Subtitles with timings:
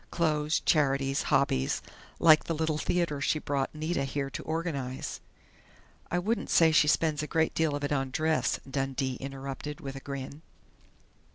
[0.09, 1.83] Clothes, charities, hobbies,
[2.17, 5.21] like the Little Theater she brought Nita here to organize"
[6.11, 9.95] "I wouldn't say she spends a great deal of it on dress," Dundee interrupted with
[9.95, 10.41] a grin.